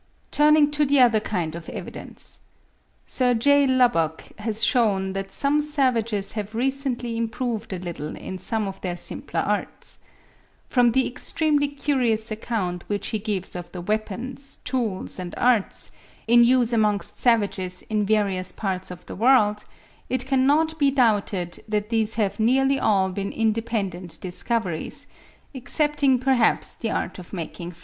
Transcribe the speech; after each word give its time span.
Turning 0.31 0.71
to 0.71 0.83
the 0.83 0.99
other 0.99 1.19
kind 1.19 1.53
of 1.55 1.69
evidence: 1.69 2.39
Sir 3.05 3.35
J. 3.35 3.67
Lubbock 3.67 4.31
has 4.39 4.63
shewn 4.63 5.13
that 5.13 5.31
some 5.31 5.59
savages 5.61 6.31
have 6.31 6.55
recently 6.55 7.15
improved 7.17 7.71
a 7.71 7.77
little 7.77 8.15
in 8.15 8.39
some 8.39 8.67
of 8.67 8.81
their 8.81 8.97
simpler 8.97 9.41
arts. 9.41 9.99
From 10.67 10.93
the 10.93 11.05
extremely 11.05 11.67
curious 11.67 12.31
account 12.31 12.83
which 12.87 13.09
he 13.09 13.19
gives 13.19 13.55
of 13.55 13.71
the 13.73 13.79
weapons, 13.81 14.57
tools, 14.63 15.19
and 15.19 15.35
arts, 15.37 15.91
in 16.25 16.43
use 16.43 16.73
amongst 16.73 17.19
savages 17.19 17.83
in 17.83 18.03
various 18.03 18.51
parts 18.51 18.89
of 18.89 19.05
the 19.05 19.15
world, 19.15 19.65
it 20.09 20.25
cannot 20.25 20.79
be 20.79 20.89
doubted 20.89 21.63
that 21.69 21.89
these 21.91 22.15
have 22.15 22.39
nearly 22.39 22.79
all 22.79 23.11
been 23.11 23.31
independent 23.31 24.19
discoveries, 24.19 25.05
excepting 25.53 26.17
perhaps 26.17 26.73
the 26.73 26.89
art 26.89 27.19
of 27.19 27.31
making 27.33 27.69
fire. 27.71 27.79